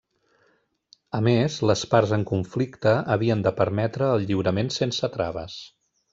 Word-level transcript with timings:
A 1.17 1.19
més, 1.27 1.57
les 1.71 1.83
parts 1.91 2.13
en 2.17 2.23
conflicte 2.31 2.95
havien 3.17 3.45
de 3.49 3.53
permetre 3.61 4.09
el 4.17 4.27
lliurament 4.31 4.73
sense 4.79 5.13
traves. 5.19 5.61